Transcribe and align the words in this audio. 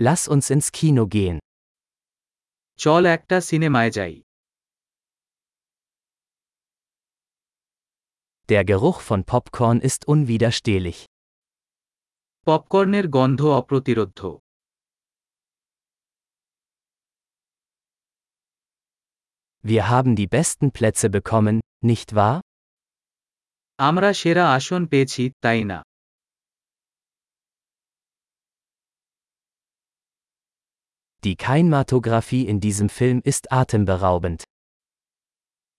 Lass 0.00 0.28
uns 0.28 0.46
ins 0.54 0.68
Kino 0.78 1.04
gehen. 1.16 1.36
চল 2.78 3.02
একটা 3.16 3.36
সিনেমায় 3.48 3.90
যাই 3.96 4.14
Der 8.48 8.62
Geruch 8.70 8.98
von 9.08 9.20
Popcorn 9.30 9.78
ist 9.88 10.02
unwiderstehlich. 10.12 10.98
পপকর্নের 12.46 13.06
গন্ধ 13.16 13.40
অপ্রতিরোধ্য 13.60 14.20
Wir 19.64 19.82
haben 19.92 20.12
die 20.20 20.28
besten 20.36 20.66
Plätze 20.76 21.08
bekommen, 21.16 21.56
nicht 21.90 22.10
wahr? 22.18 22.36
আমরা 23.78 24.10
সেরা 24.20 24.44
আসন 24.56 24.82
পেয়েছি 24.92 25.22
তাই 25.44 25.60
না 25.70 25.78
Die 31.23 31.35
Kinematographie 31.45 32.43
in 32.51 32.57
diesem 32.65 32.89
Film 32.89 33.19
ist 33.31 33.43
atemberaubend. 33.61 34.39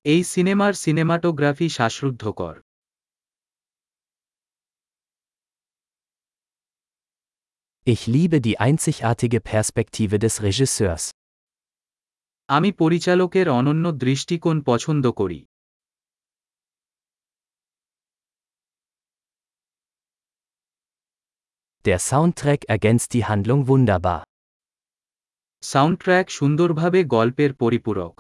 এই 0.05 0.23
সিনেমার 0.33 0.73
সিনেমাটোগ্রাফি 0.85 1.69
শ্বাসরুদ্ধকর 1.77 2.55
Ich 7.87 8.03
liebe 8.07 8.39
die 8.41 8.57
einzigartige 8.67 9.41
Perspektive 9.53 10.19
des 10.25 10.35
Regisseurs. 10.47 11.05
আমি 12.49 12.71
পরিচালকের 12.83 13.47
অনন্য 13.59 13.85
দৃষ্টিকোণ 14.05 14.57
পছন্দ 14.71 15.05
করি 15.21 15.41
Der 21.85 21.99
Soundtrack 22.11 22.61
ergänzt 22.75 23.09
die 23.15 23.25
Handlung 23.31 23.61
wunderbar. 23.69 24.21
Soundtrack 25.64 26.26
সুন্দরভাবে 26.30 27.00
গল্পের 27.06 27.52
পরিপূরক 27.54 28.14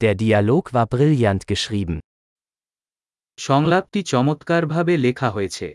Der 0.00 0.14
Dialog 0.14 0.64
war 0.72 0.86
brillant 0.86 1.42
geschrieben. 1.46 1.96
সংলাপটি 3.38 4.00
চমৎকারভাবে 4.02 4.94
লেখা 4.96 5.28
হয়েছে 5.30 5.68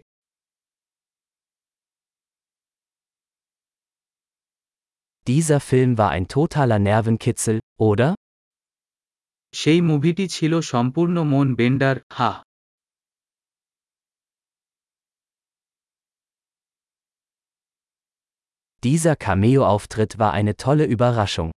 Dieser 5.27 5.59
Film 5.59 5.91
war 5.97 6.09
ein 6.09 6.25
totaler 6.27 6.79
Nervenkitzel, 6.79 7.57
oder? 7.79 8.09
সেই 9.53 9.79
মুভিটি 9.81 10.25
ছিল 10.27 10.53
সম্পূর্ণ 10.61 11.15
মন 11.23 11.47
বেন্ডার 11.55 11.95
হা 12.13 12.31
Dieser 18.86 19.14
Cameo-Auftritt 19.16 20.12
war 20.18 20.32
eine 20.38 20.54
tolle 20.64 20.84
Überraschung. 20.94 21.50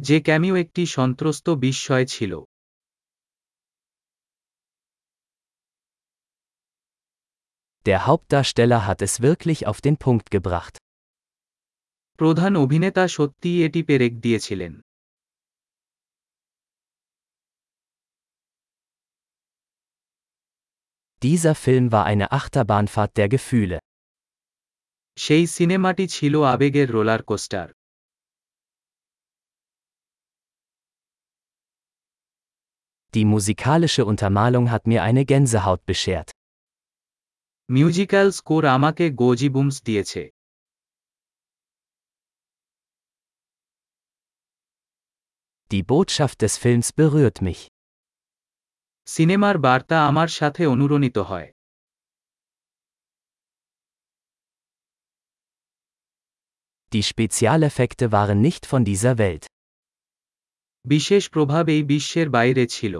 যে 0.00 0.16
ক্যামিও 0.26 0.54
একটি 0.64 0.82
সন্ত্রস্ত 0.96 1.46
বিস্ময় 1.64 2.06
ছিল 2.14 2.32
Der 7.86 8.00
Hauptdarsteller 8.08 8.80
hat 8.88 9.00
es 9.06 9.12
wirklich 9.26 9.60
auf 9.70 9.78
den 9.86 9.96
Punkt 10.04 10.26
gebracht. 10.36 10.74
প্রধান 12.20 12.52
অভিনেতা 12.64 13.04
সত্যিই 13.16 13.58
এটি 13.66 13.80
পেরেক 13.88 14.12
দিয়েছিলেন 14.24 14.72
Dieser 21.22 21.54
Film 21.54 21.86
war 21.92 22.04
eine 22.12 22.26
Achterbahnfahrt 22.32 23.12
der 23.16 23.28
Gefühle. 23.28 23.78
সেই 25.18 25.44
সিনেমাটি 25.46 26.04
ছিল 26.08 26.34
আবেগের 26.54 26.88
roller 26.90 27.22
coaster 27.22 27.68
Die 33.14 33.26
musikalische 33.26 34.02
Untermalung 34.04 34.70
hat 34.70 34.86
mir 34.86 35.00
eine 35.02 35.22
Gänsehaut 35.24 35.82
beschert. 35.86 36.28
Musical 37.68 38.26
score 38.30 38.62
আমাকে 38.76 39.04
গোজিবুমস 39.22 39.76
দিয়েছে 39.82 40.22
Die 45.70 45.82
Botschaft 45.82 46.38
des 46.42 46.54
Films 46.58 46.88
berührt 46.92 47.38
mich. 47.46 47.60
সিনেমার 49.08 49.56
বার্তা 49.58 49.96
আমার 50.06 50.28
সাথে 50.38 50.62
অনুরণিত 50.66 51.16
হয় 51.30 51.48
Die 56.92 57.02
Spezialeffekte 57.02 58.12
waren 58.12 58.38
nicht 58.40 58.66
von 58.66 58.82
dieser 58.90 59.14
Welt. 59.18 59.44
বিশেষ 60.84 61.22
প্রভাব 61.34 61.64
এই 61.74 61.82
বিশ্বের 61.92 62.28
বাইরে 62.36 62.64
ছিল 62.76 62.94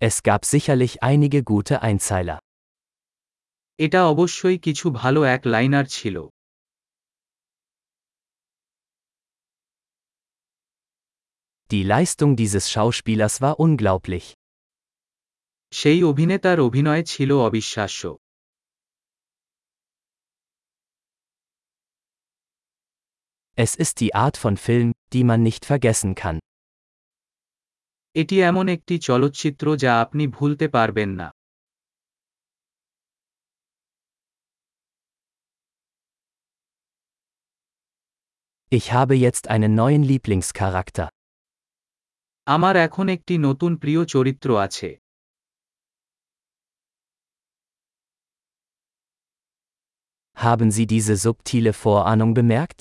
Es 0.00 0.16
gab 0.28 0.42
sicherlich 0.44 0.92
einige 1.02 1.40
gute 1.52 1.74
Einzeiler. 1.88 2.38
এটা 3.78 4.00
অবশ্যই 4.12 4.58
কিছু 4.58 4.86
ভালো 5.00 5.20
এক 5.34 5.42
লাইনার 5.54 5.86
ছিল 5.96 6.16
Die 11.70 11.82
Leistung 11.82 12.36
dieses 12.36 12.64
Schauspielers 12.72 13.40
war 13.44 13.54
unglaublich. 13.66 14.26
সেই 15.72 16.00
অভিনেতার 16.10 16.58
অভিনয় 16.60 17.02
ছিল 17.12 17.30
অবিশ্বাস্য 17.48 18.02
Es 23.58 23.76
ist 23.76 24.00
die 24.00 24.14
Art 24.14 24.36
von 24.36 24.56
Film, 24.56 24.92
die 25.12 25.24
man 25.24 25.40
nicht 25.42 25.62
vergessen 25.64 26.12
kann. 26.22 26.38
এটি 28.16 28.36
এমন 28.50 28.66
একটি 28.76 28.94
চলচ্চিত্র 29.08 29.66
যা 29.82 29.92
আপনি 30.04 30.24
ভুলতে 30.36 30.66
পারবেন 30.76 31.10
না 31.20 31.28
Ich 38.72 38.86
habe 38.92 39.14
jetzt 39.26 39.44
einen 39.54 39.72
neuen 39.74 40.02
Lieblingscharakter. 40.10 41.06
আমার 42.46 42.74
এখন 42.86 43.06
একটি 43.16 43.34
নতুন 43.46 43.72
প্রিয় 43.82 44.02
চরিত্র 44.14 44.48
আছে 44.66 44.88
Haben 50.36 50.68
Sie 50.76 50.86
diese 50.94 51.14
subtile 51.26 51.72
Vorahnung 51.82 52.32
bemerkt? 52.40 52.78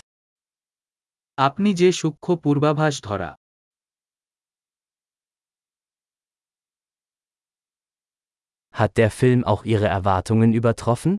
আপনি 1.38 1.69
যে 1.81 1.90
সূক্ষ্ম 1.91 2.28
পূর্বাভাস 2.44 2.96
ধরা 3.03 3.30
Hat 8.74 8.91
der 8.97 9.12
Film 9.12 9.41
auch 9.44 9.64
Ihre 9.66 9.88
Erwartungen 9.90 10.50
übertroffen? 10.59 11.12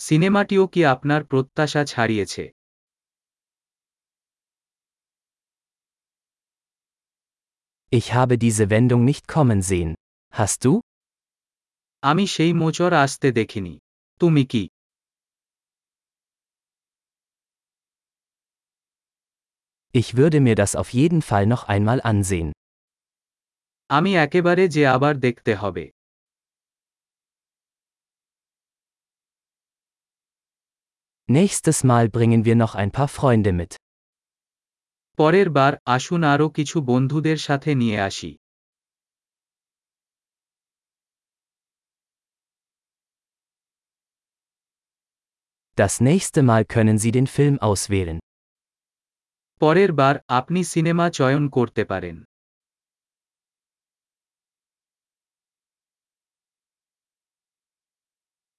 সিনেমাটিও 0.00 0.64
কি 0.72 0.80
আপনার 0.94 1.20
প্রত্যাশা 1.24 1.82
ছাড়িয়েছে 1.84 2.44
Ich 7.92 8.06
habe 8.14 8.34
diese 8.38 8.64
Wendung 8.70 9.02
nicht 9.04 9.24
kommen 9.28 9.60
sehen. 9.62 9.90
Hast 10.34 10.58
du? 10.64 10.72
আমি 12.02 12.24
সেই 12.26 12.52
মোচর 12.52 12.90
আসতে 13.04 13.28
দেখিনি 13.32 13.74
তুমি 14.20 14.42
কি 14.52 14.62
Ich 20.00 20.08
würde 20.18 20.38
mir 20.40 20.54
das 20.54 20.72
auf 20.76 20.90
jeden 20.92 21.22
Fall 21.22 21.46
noch 21.46 21.64
einmal 21.74 22.00
ansehen. 22.12 22.50
আমি 23.90 24.12
একেবারে 24.26 24.64
যে 24.74 24.82
আবার 24.96 25.14
দেখতে 25.26 25.52
হবে 25.62 25.84
Nächstes 31.28 31.78
Mal 31.90 32.08
bringen 32.16 32.44
wir 32.44 32.56
noch 32.62 32.74
ein 32.82 32.90
paar 32.96 33.08
Freunde 33.08 33.52
mit. 33.60 33.72
পরের 35.18 35.48
বার 35.56 35.72
আসুন 35.96 36.22
আরও 36.32 36.46
কিছু 36.56 36.76
বন্ধুদের 36.90 37.38
সাথে 37.46 37.70
নিয়ে 37.80 37.98
আসি 38.08 38.30
Das 45.78 45.94
nächste 46.00 46.40
Mal 46.42 46.64
können 46.74 46.98
Sie 46.98 47.12
den 47.18 47.26
Film 47.26 47.56
auswählen. 47.68 48.18
পরের 49.61 49.91
বার 49.91 50.15
আপনি 50.29 50.59
সিনেমা 50.63 51.05
চয়ন 51.09 51.43
করতে 51.47 51.83
পারেন। 51.85 52.15